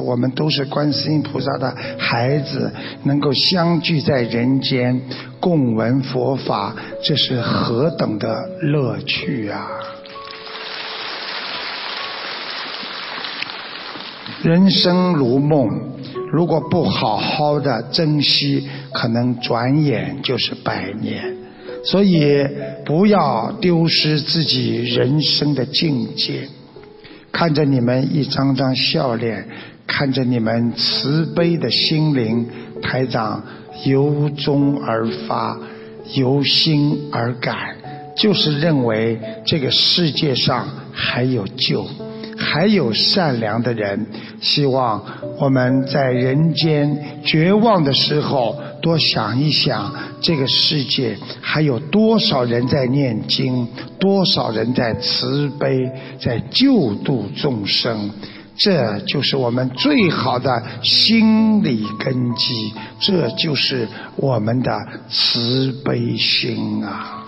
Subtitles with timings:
[0.00, 2.72] 我们都是观世音菩萨的孩子，
[3.04, 5.00] 能够相聚在人间，
[5.38, 9.68] 共闻佛法，这是何等的乐趣啊！
[14.42, 15.68] 人生如梦，
[16.32, 21.36] 如果不好好的珍惜，可能转眼就是百年。
[21.82, 22.46] 所以
[22.84, 26.48] 不要丢失自己人生的境界。
[27.32, 29.46] 看着你们一张张笑脸。
[29.92, 32.48] 看着你们慈悲的心灵，
[32.80, 33.42] 台长
[33.84, 35.58] 由衷而发，
[36.14, 37.76] 由心而感，
[38.16, 41.84] 就是认为这个世界上还有救，
[42.38, 44.06] 还有善良的人。
[44.40, 45.04] 希望
[45.40, 53.66] 我们在人间绝望的时候，多想一想这个世界还有多少人在念经，
[53.98, 58.08] 多少人在慈悲，在救度众生。
[58.60, 67.24] 这就是我们最好的心理根基，这就是我们的慈悲心啊！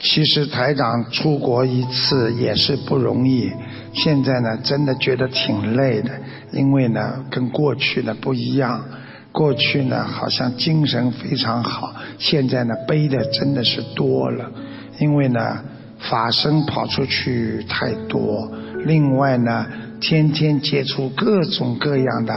[0.00, 3.50] 其实台长出国一次也是不容易，
[3.94, 6.10] 现在呢真的觉得挺累的，
[6.52, 8.84] 因为呢跟过去呢不一样，
[9.32, 14.52] 过去呢好像精神非常好，现在呢背的真的是多了，
[14.98, 15.64] 因为呢。
[15.98, 18.50] 法身跑出去太多，
[18.84, 19.66] 另外呢，
[20.00, 22.34] 天天接触各种各样的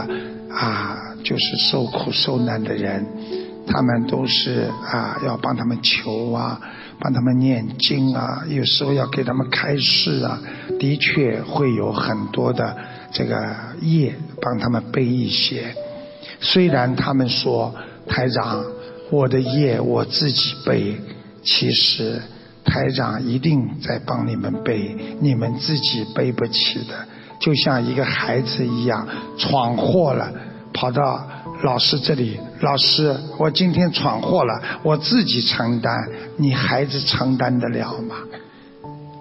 [0.50, 3.06] 啊，就是受苦受难的人，
[3.66, 6.60] 他们都是啊，要帮他们求啊，
[6.98, 10.40] 帮他们念经啊，有时候要给他们开示啊，
[10.78, 12.76] 的确会有很多的
[13.12, 15.74] 这个业帮他们背一些。
[16.40, 17.72] 虽然他们说
[18.06, 18.64] 台长，
[19.10, 20.96] 我的业我自己背，
[21.44, 22.20] 其实。
[22.64, 26.94] 台长一定在帮你们背，你们自己背不起的，
[27.40, 29.06] 就像一个孩子一样，
[29.38, 30.32] 闯祸了，
[30.72, 31.26] 跑到
[31.62, 35.92] 老师这里，老师，我今天闯祸了，我自己承担，
[36.36, 38.16] 你孩子承担得了吗？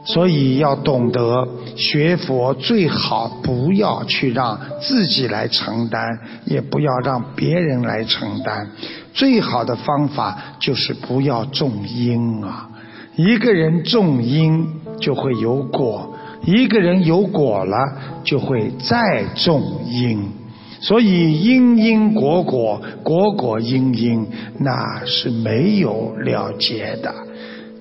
[0.05, 6.01] 所以要懂得学佛，最好不要去让自己来承担，
[6.45, 8.69] 也不要让别人来承担，
[9.13, 12.69] 最好的方法就是不要种因啊。
[13.19, 14.65] 一个人种因
[15.01, 16.15] 就会有果，
[16.45, 17.75] 一个人有果了
[18.23, 20.31] 就会再种因，
[20.79, 24.25] 所以因因果果，果果因因，
[24.59, 27.13] 那是没有了结的。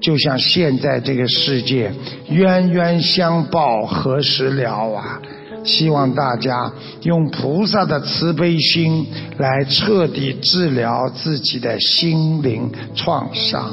[0.01, 1.93] 就像现在这个世界，
[2.29, 5.23] 冤冤相报何时了啊？
[5.63, 6.73] 希望大家
[7.03, 9.07] 用菩萨的慈悲心
[9.39, 13.73] 来彻底治疗自己的心灵创伤。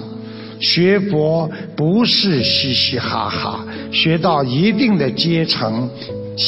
[0.68, 5.88] 学佛不是嘻嘻哈哈，学到一定的阶层、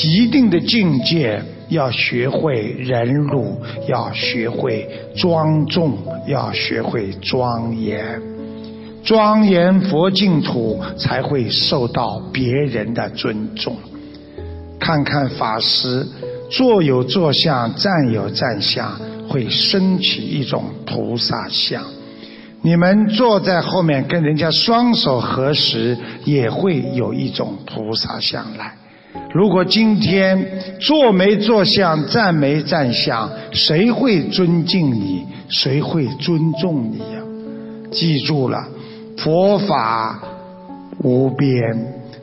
[0.03, 1.39] 一定的境界，
[1.69, 5.95] 要学会忍辱，要学会庄重，
[6.25, 8.19] 要学会庄严。
[9.03, 13.77] 庄严佛净土，才会受到别人的尊重。
[14.79, 16.03] 看看法师，
[16.49, 21.83] 坐有坐相，站有站相，会升起一种菩萨相。
[22.67, 28.73] 你们坐在后面跟人家双手合十，也会有一种菩萨相来。
[29.33, 30.45] 如果今天
[30.81, 35.25] 坐没坐相，站没站相，谁会尊敬你？
[35.47, 37.21] 谁会尊重你呀？
[37.89, 38.57] 记住了，
[39.15, 40.19] 佛法
[41.01, 41.61] 无边，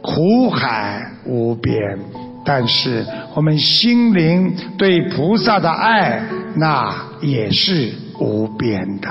[0.02, 1.98] 苦海无边，
[2.44, 3.02] 但是
[3.34, 6.22] 我们心灵对菩萨的爱，
[6.54, 9.08] 那也是无边的。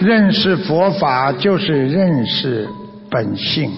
[0.00, 2.68] 认识佛法就是认识
[3.10, 3.70] 本性，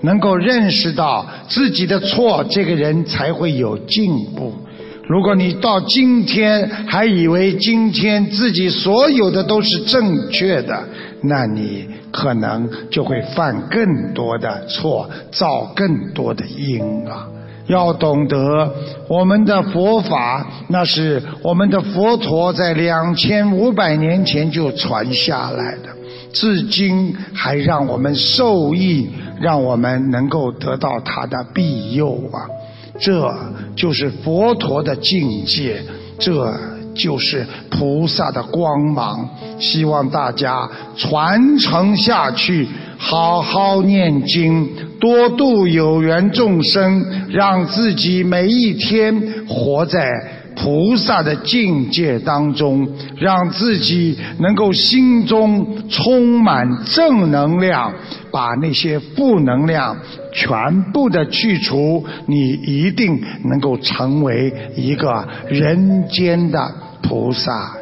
[0.00, 4.52] 能够认识到自己的错，这个人才会有进步。
[5.08, 10.84] 如果你到今天还以为今天自己所有的都是正确的，
[11.22, 17.28] 那你可能就会犯更多的错，造更多的因啊。
[17.66, 18.72] 要懂得，
[19.08, 25.88] 我们的佛法那是我们的佛陀在两千五百年前就传下来的，
[26.32, 29.08] 至今还让我们受益，
[29.40, 32.46] 让我们能够得到他的庇佑啊！
[32.98, 33.32] 这
[33.74, 35.82] 就是佛陀的境界，
[36.18, 36.52] 这
[36.94, 39.28] 就是菩萨的光芒。
[39.58, 42.68] 希望大家传承下去。
[42.98, 44.68] 好好念经，
[45.02, 50.08] 多度有缘众生，让自己每一天活在
[50.54, 57.92] 菩萨的境界当中，让自己能够心中充满正能量，
[58.30, 59.96] 把那些负能量
[60.32, 66.72] 全部的去除，你一定能够成为一个人间的
[67.02, 67.76] 菩萨。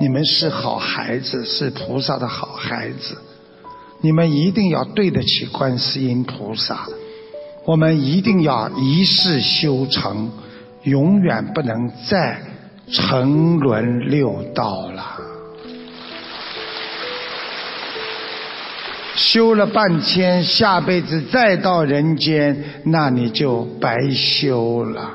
[0.00, 3.16] 你们是好孩子，是菩萨的好孩子。
[4.04, 6.86] 你们一定要对得起观世音菩萨。
[7.64, 10.30] 我们一定要一世修成，
[10.82, 12.38] 永远不能再
[12.92, 15.16] 沉沦六道了。
[19.16, 25.12] 修了半天，下辈子再到人间，那你就白修了。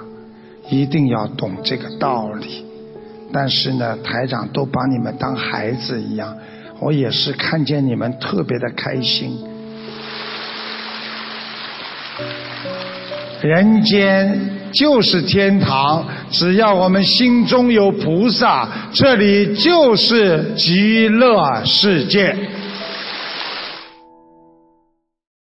[0.72, 2.66] 一定要懂这个道理。
[3.32, 6.36] 但是呢，台长都把你们当孩子一样，
[6.80, 9.38] 我也是看见你们特别的开心。
[13.42, 14.38] 人间
[14.74, 22.36] 就是天堂，只要我们心中有菩萨，这里就是极乐世界。